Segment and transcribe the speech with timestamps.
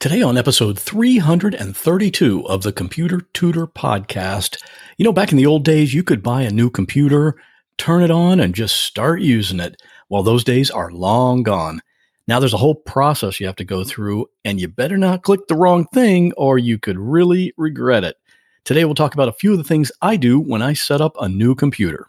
[0.00, 4.62] Today, on episode 332 of the Computer Tutor Podcast,
[4.96, 7.34] you know, back in the old days, you could buy a new computer,
[7.78, 9.82] turn it on, and just start using it.
[10.08, 11.82] Well, those days are long gone.
[12.28, 15.48] Now there's a whole process you have to go through, and you better not click
[15.48, 18.14] the wrong thing or you could really regret it.
[18.62, 21.16] Today, we'll talk about a few of the things I do when I set up
[21.20, 22.08] a new computer.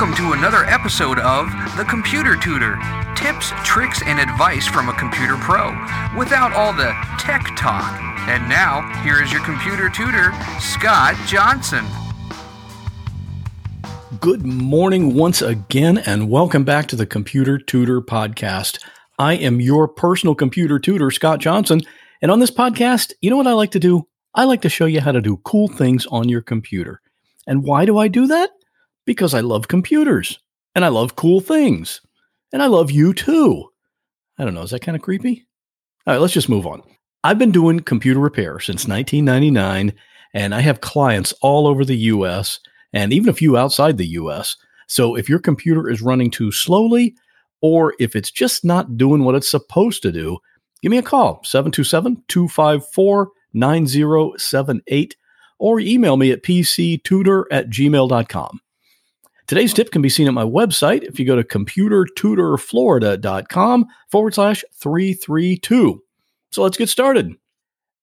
[0.00, 2.78] Welcome to another episode of The Computer Tutor
[3.14, 5.72] tips, tricks, and advice from a computer pro
[6.16, 8.00] without all the tech talk.
[8.26, 11.84] And now, here is your computer tutor, Scott Johnson.
[14.20, 18.82] Good morning once again, and welcome back to the Computer Tutor Podcast.
[19.18, 21.82] I am your personal computer tutor, Scott Johnson.
[22.22, 24.08] And on this podcast, you know what I like to do?
[24.34, 27.02] I like to show you how to do cool things on your computer.
[27.46, 28.52] And why do I do that?
[29.10, 30.38] Because I love computers
[30.76, 32.00] and I love cool things
[32.52, 33.68] and I love you too.
[34.38, 34.62] I don't know.
[34.62, 35.48] Is that kind of creepy?
[36.06, 36.80] All right, let's just move on.
[37.24, 39.94] I've been doing computer repair since 1999
[40.32, 42.60] and I have clients all over the US
[42.92, 44.56] and even a few outside the US.
[44.86, 47.16] So if your computer is running too slowly
[47.60, 50.38] or if it's just not doing what it's supposed to do,
[50.82, 55.16] give me a call 727 254 9078
[55.58, 58.60] or email me at pctutor at gmail.com.
[59.50, 64.64] Today's tip can be seen at my website if you go to computertutorflorida.com forward slash
[64.76, 66.00] 332.
[66.52, 67.34] So let's get started.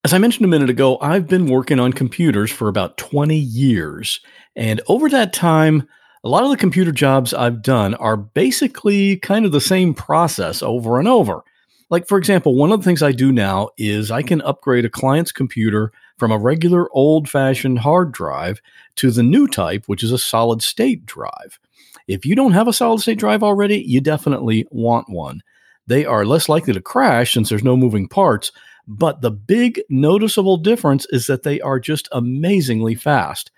[0.03, 4.19] As I mentioned a minute ago, I've been working on computers for about 20 years.
[4.57, 5.87] And over that time,
[6.25, 10.61] a lot of the computer jobs I've done are basically kind of the same process
[10.61, 11.45] over and over.
[11.89, 14.89] Like, for example, one of the things I do now is I can upgrade a
[14.89, 18.61] client's computer from a regular old fashioned hard drive
[18.95, 21.59] to the new type, which is a solid state drive.
[22.07, 25.41] If you don't have a solid state drive already, you definitely want one.
[25.87, 28.51] They are less likely to crash since there's no moving parts,
[28.87, 33.51] but the big noticeable difference is that they are just amazingly fast.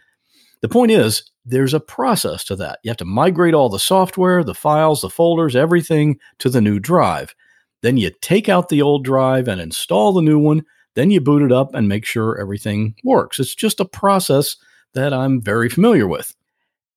[0.62, 2.80] The point is, there's a process to that.
[2.84, 6.80] You have to migrate all the software, the files, the folders, everything to the new
[6.80, 7.34] drive.
[7.82, 10.66] Then you take out the old drive and install the new one.
[10.96, 13.40] Then you boot it up and make sure everything works.
[13.40, 14.56] It's just a process
[14.94, 16.36] that I'm very familiar with.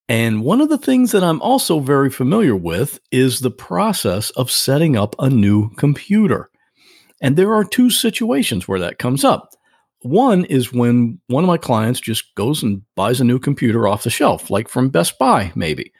[0.08, 4.50] And one of the things that I'm also very familiar with is the process of
[4.50, 6.50] setting up a new computer.
[7.20, 9.50] And there are two situations where that comes up.
[10.00, 14.02] One is when one of my clients just goes and buys a new computer off
[14.02, 15.92] the shelf, like from Best Buy, maybe.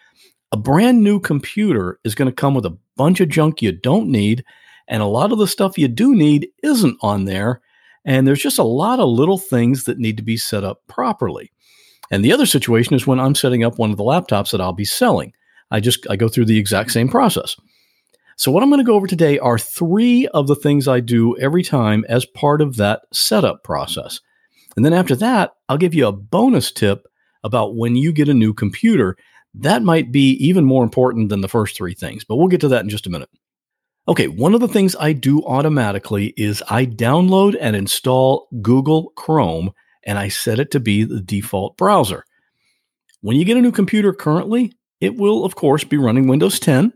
[0.51, 4.09] A brand new computer is going to come with a bunch of junk you don't
[4.09, 4.45] need,
[4.89, 7.61] and a lot of the stuff you do need isn't on there.
[8.05, 11.53] And there's just a lot of little things that need to be set up properly.
[12.11, 14.73] And the other situation is when I'm setting up one of the laptops that I'll
[14.73, 15.33] be selling.
[15.71, 17.57] I just I go through the exact same process.
[18.37, 21.39] So what I'm going to go over today are 3 of the things I do
[21.39, 24.21] every time as part of that setup process.
[24.75, 27.07] And then after that, I'll give you a bonus tip
[27.45, 29.17] about when you get a new computer.
[29.55, 32.69] That might be even more important than the first 3 things, but we'll get to
[32.69, 33.31] that in just a minute.
[34.09, 39.73] Okay, one of the things I do automatically is I download and install Google Chrome
[40.05, 42.25] and I set it to be the default browser.
[43.21, 46.93] When you get a new computer currently, it will, of course, be running Windows 10.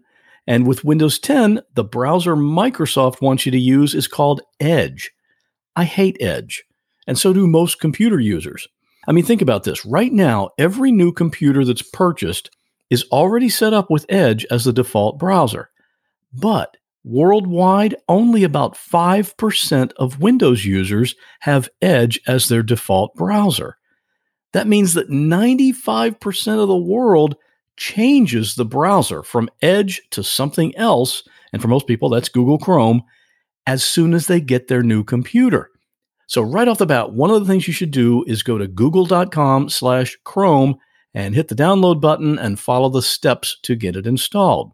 [0.49, 5.13] And with Windows 10, the browser Microsoft wants you to use is called Edge.
[5.77, 6.65] I hate Edge,
[7.07, 8.67] and so do most computer users.
[9.09, 9.85] I mean, think about this.
[9.85, 12.51] Right now, every new computer that's purchased
[12.91, 15.71] is already set up with Edge as the default browser.
[16.33, 23.79] But Worldwide, only about 5% of Windows users have Edge as their default browser.
[24.53, 27.37] That means that 95% of the world
[27.77, 31.23] changes the browser from Edge to something else.
[31.53, 33.03] And for most people, that's Google Chrome
[33.69, 35.71] as soon as they get their new computer.
[36.27, 38.67] So right off the bat, one of the things you should do is go to
[38.67, 40.77] google.com slash Chrome
[41.15, 44.73] and hit the download button and follow the steps to get it installed.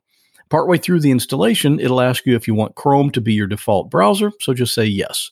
[0.53, 3.89] Partway through the installation, it'll ask you if you want Chrome to be your default
[3.89, 5.31] browser, so just say yes.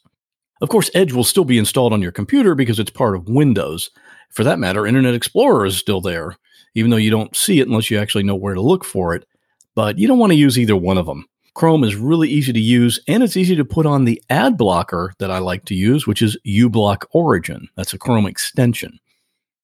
[0.62, 3.90] Of course, Edge will still be installed on your computer because it's part of Windows.
[4.30, 6.38] For that matter, Internet Explorer is still there,
[6.74, 9.28] even though you don't see it unless you actually know where to look for it.
[9.74, 11.26] But you don't want to use either one of them.
[11.52, 15.12] Chrome is really easy to use, and it's easy to put on the ad blocker
[15.18, 17.68] that I like to use, which is uBlock Origin.
[17.76, 18.98] That's a Chrome extension.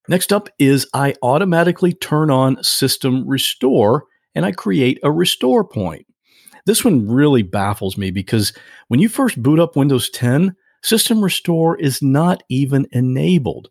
[0.06, 4.04] Next up is I automatically turn on System Restore
[4.36, 6.06] and I create a restore point.
[6.66, 8.52] This one really baffles me because
[8.88, 13.70] when you first boot up Windows 10, System Restore is not even enabled.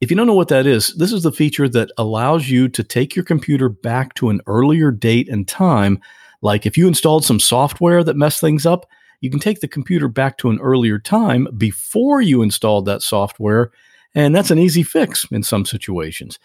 [0.00, 2.84] If you don't know what that is, this is the feature that allows you to
[2.84, 5.98] take your computer back to an earlier date and time.
[6.42, 8.86] Like if you installed some software that messed things up,
[9.22, 13.70] you can take the computer back to an earlier time before you installed that software,
[14.14, 16.38] and that's an easy fix in some situations.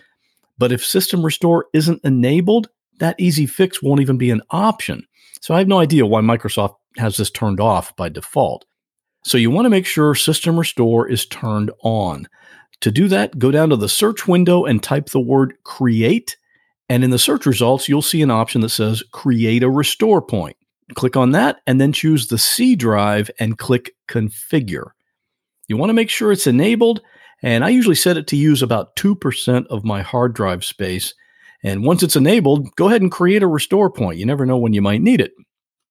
[0.57, 2.69] But if System Restore isn't enabled,
[3.01, 5.05] that easy fix won't even be an option.
[5.41, 8.65] So I have no idea why Microsoft has this turned off by default.
[9.23, 12.27] So you want to make sure System Restore is turned on.
[12.81, 16.37] To do that, go down to the search window and type the word create.
[16.89, 20.57] And in the search results, you'll see an option that says create a restore point.
[20.95, 24.91] Click on that and then choose the C drive and click configure.
[25.67, 27.01] You want to make sure it's enabled,
[27.41, 31.13] and I usually set it to use about 2% of my hard drive space.
[31.63, 34.17] And once it's enabled, go ahead and create a restore point.
[34.17, 35.33] You never know when you might need it.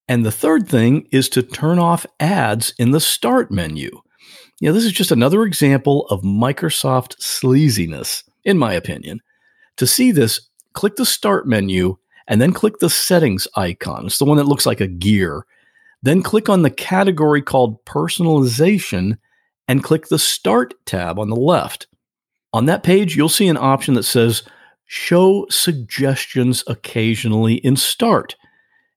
[0.09, 3.91] And the third thing is to turn off ads in the start menu.
[4.61, 9.21] You know, this is just another example of Microsoft sleaziness, in my opinion.
[9.79, 11.97] To see this, click the Start menu
[12.29, 14.07] and then click the Settings icon.
[14.07, 15.47] It's the one that looks like a gear.
[16.03, 19.17] Then click on the category called Personalization
[19.67, 21.87] and click the Start tab on the left.
[22.53, 24.43] On that page, you'll see an option that says
[24.93, 28.35] Show Suggestions Occasionally in Start,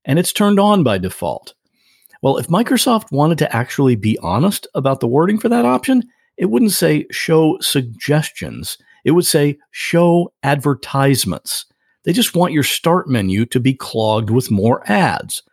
[0.05, 1.53] and it's turned on by default.
[2.23, 6.01] Well, if Microsoft wanted to actually be honest about the wording for that option,
[6.35, 8.79] it wouldn't say show suggestions.
[9.05, 11.67] It would say show advertisements.
[12.05, 15.43] They just want your start menu to be clogged with more ads.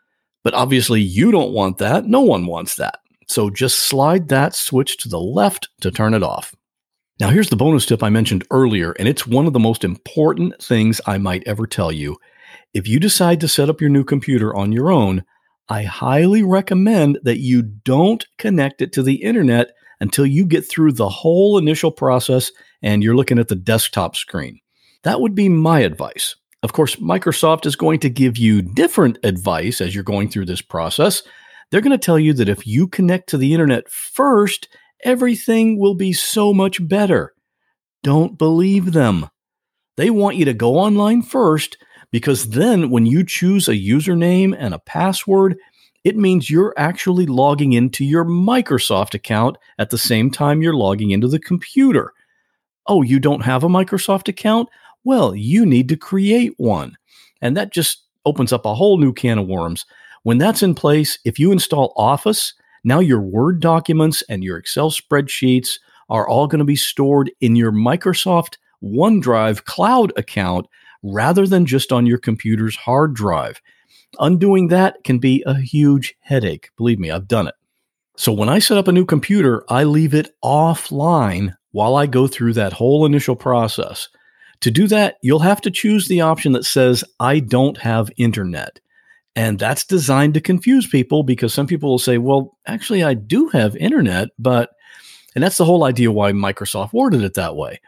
[0.42, 2.06] But obviously, you don't want that.
[2.06, 3.00] No one wants that.
[3.28, 6.54] So just slide that switch to the left to turn it off.
[7.20, 10.54] Now, here's the bonus tip I mentioned earlier, and it's one of the most important
[10.62, 12.16] things I might ever tell you.
[12.72, 15.24] If you decide to set up your new computer on your own,
[15.68, 20.92] I highly recommend that you don't connect it to the internet until you get through
[20.92, 24.58] the whole initial process and you're looking at the desktop screen.
[25.02, 26.36] That would be my advice.
[26.62, 30.62] Of course, Microsoft is going to give you different advice as you're going through this
[30.62, 31.22] process.
[31.70, 34.68] They're going to tell you that if you connect to the internet first,
[35.04, 37.32] everything will be so much better.
[38.02, 39.28] Don't believe them.
[39.96, 41.76] They want you to go online first
[42.10, 45.56] because then when you choose a username and a password,
[46.04, 51.10] it means you're actually logging into your Microsoft account at the same time you're logging
[51.10, 52.12] into the computer.
[52.86, 54.68] Oh, you don't have a Microsoft account?
[55.04, 56.96] Well, you need to create one.
[57.42, 59.84] And that just opens up a whole new can of worms.
[60.22, 64.90] When that's in place, if you install Office, now your Word documents and your Excel
[64.90, 65.78] spreadsheets
[66.08, 70.66] are all going to be stored in your Microsoft OneDrive cloud account
[71.02, 73.60] rather than just on your computer's hard drive.
[74.18, 76.70] Undoing that can be a huge headache.
[76.76, 77.54] Believe me, I've done it.
[78.16, 82.26] So when I set up a new computer, I leave it offline while I go
[82.26, 84.08] through that whole initial process.
[84.60, 88.80] To do that, you'll have to choose the option that says, I don't have internet.
[89.36, 93.48] And that's designed to confuse people because some people will say, well, actually, I do
[93.48, 94.70] have internet, but,
[95.34, 97.80] and that's the whole idea why Microsoft worded it that way.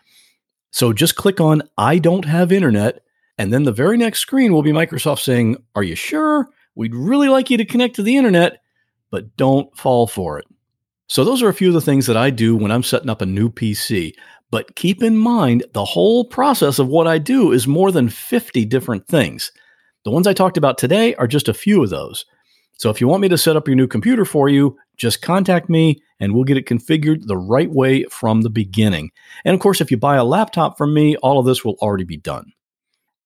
[0.71, 3.03] So just click on I don't have internet.
[3.39, 6.49] And then the very next screen will be Microsoft saying, Are you sure?
[6.75, 8.63] We'd really like you to connect to the internet,
[9.11, 10.47] but don't fall for it.
[11.09, 13.21] So, those are a few of the things that I do when I'm setting up
[13.21, 14.15] a new PC.
[14.51, 18.65] But keep in mind, the whole process of what I do is more than 50
[18.67, 19.51] different things.
[20.05, 22.25] The ones I talked about today are just a few of those.
[22.79, 25.69] So, if you want me to set up your new computer for you, just contact
[25.69, 29.11] me and we'll get it configured the right way from the beginning.
[29.45, 32.05] And of course, if you buy a laptop from me, all of this will already
[32.05, 32.53] be done.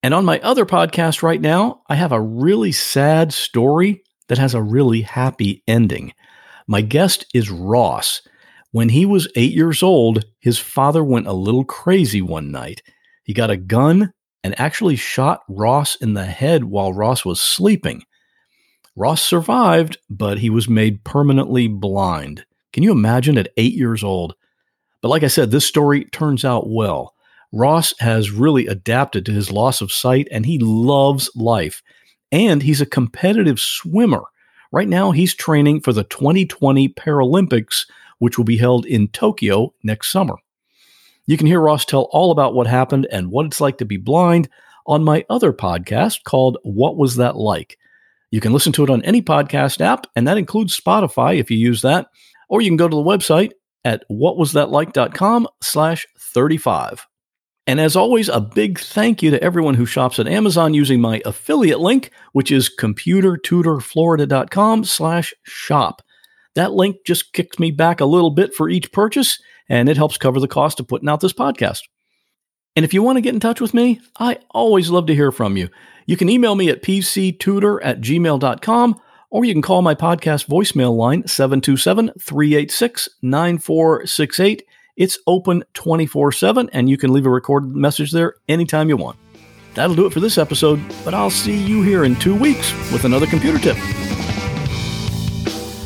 [0.02, 4.54] And on my other podcast right now, I have a really sad story that has
[4.54, 6.12] a really happy ending.
[6.66, 8.22] My guest is Ross.
[8.72, 12.82] When he was eight years old, his father went a little crazy one night.
[13.22, 14.12] He got a gun
[14.46, 18.04] and actually shot Ross in the head while Ross was sleeping.
[18.94, 22.46] Ross survived, but he was made permanently blind.
[22.72, 24.36] Can you imagine at eight years old?
[25.00, 27.12] But like I said, this story turns out well.
[27.52, 31.82] Ross has really adapted to his loss of sight and he loves life.
[32.30, 34.22] And he's a competitive swimmer.
[34.70, 37.84] Right now, he's training for the 2020 Paralympics,
[38.18, 40.36] which will be held in Tokyo next summer.
[41.26, 43.96] You can hear Ross tell all about what happened and what it's like to be
[43.96, 44.48] blind
[44.86, 47.78] on my other podcast called What Was That Like?
[48.30, 51.58] You can listen to it on any podcast app, and that includes Spotify if you
[51.58, 52.06] use that
[52.48, 53.52] or you can go to the website
[53.84, 57.06] at whatwasthatlike.com slash 35.
[57.68, 61.20] And as always, a big thank you to everyone who shops at Amazon using my
[61.24, 66.00] affiliate link, which is computertutorflorida.com slash shop.
[66.54, 70.16] That link just kicks me back a little bit for each purchase, and it helps
[70.16, 71.80] cover the cost of putting out this podcast.
[72.74, 75.32] And if you want to get in touch with me, I always love to hear
[75.32, 75.68] from you.
[76.06, 80.96] You can email me at pctutor at gmail.com or you can call my podcast voicemail
[80.96, 84.62] line 727 386 9468.
[84.96, 89.18] It's open 24 7, and you can leave a recorded message there anytime you want.
[89.74, 93.04] That'll do it for this episode, but I'll see you here in two weeks with
[93.04, 93.76] another computer tip.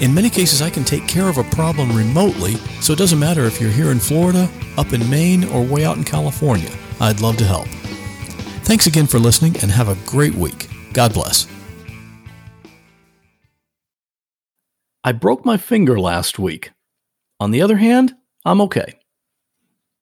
[0.00, 3.44] In many cases, I can take care of a problem remotely, so it doesn't matter
[3.44, 6.70] if you're here in Florida, up in Maine, or way out in California.
[7.00, 7.68] I'd love to help.
[8.64, 10.68] Thanks again for listening and have a great week.
[10.94, 11.46] God bless.
[15.04, 16.72] I broke my finger last week.
[17.38, 18.14] On the other hand,
[18.46, 18.99] I'm okay.